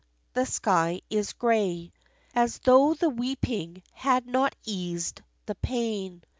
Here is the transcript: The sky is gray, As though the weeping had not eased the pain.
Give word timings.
The 0.33 0.47
sky 0.47 1.01
is 1.11 1.33
gray, 1.33 1.93
As 2.33 2.57
though 2.57 2.95
the 2.95 3.11
weeping 3.11 3.83
had 3.93 4.25
not 4.25 4.55
eased 4.65 5.21
the 5.45 5.53
pain. 5.53 6.23